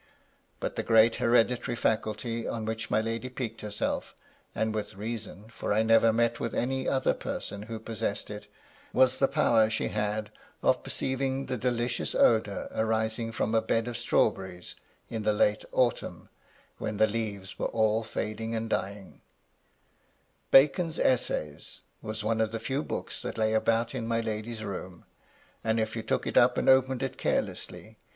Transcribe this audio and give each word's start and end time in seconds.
But 0.59 0.77
the 0.77 0.81
great 0.81 1.17
hereditary 1.17 1.75
faculty 1.75 2.47
on 2.47 2.65
which 2.65 2.89
my 2.89 2.99
lady 3.01 3.29
piqued 3.29 3.61
herself, 3.61 4.15
and 4.55 4.73
with 4.73 4.95
reason, 4.95 5.47
for 5.49 5.71
I 5.71 5.83
never 5.83 6.11
met 6.11 6.39
with 6.39 6.55
any 6.55 6.87
other 6.89 7.13
person 7.13 7.61
who 7.61 7.77
possessed 7.77 8.31
it, 8.31 8.47
was 8.93 9.19
the 9.19 9.27
power 9.27 9.69
she 9.69 9.89
had 9.89 10.31
of 10.63 10.81
perceiving 10.81 11.45
the 11.45 11.55
delicious 11.55 12.15
odour 12.15 12.67
arising 12.71 13.31
from 13.31 13.53
a 13.53 13.61
bed 13.61 13.87
of 13.87 13.95
strawberries 13.95 14.73
in 15.11 15.21
the 15.21 15.33
late 15.33 15.65
autumn, 15.71 16.29
when 16.79 16.97
the 16.97 17.05
leaves 17.05 17.59
were 17.59 17.67
all 17.67 18.01
fading 18.01 18.55
and 18.55 18.71
dying," 18.71 19.21
Bacon's 20.49 20.97
Essays" 20.97 21.81
was 22.01 22.23
one 22.23 22.41
of 22.41 22.51
the 22.51 22.59
few 22.59 22.81
books 22.81 23.21
that 23.21 23.37
lay 23.37 23.53
about 23.53 23.93
in 23.93 24.07
my 24.07 24.19
lady's 24.19 24.63
room; 24.63 25.05
and 25.63 25.79
if 25.79 25.95
you 25.95 26.01
took 26.01 26.25
it 26.25 26.37
up 26.37 26.57
and 26.57 26.67
opened 26.69 27.03
it 27.03 27.19
carelessly, 27.19 27.19
VOL. 27.39 27.45
I. 27.45 27.49
E 27.51 27.65
74 27.67 27.69
MY 27.69 27.89
LADY 27.91 27.97
LUDLOW. 27.99 28.05